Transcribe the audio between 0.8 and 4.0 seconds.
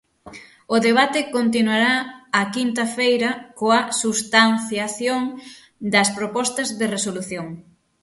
debate continuará a quinta feira coa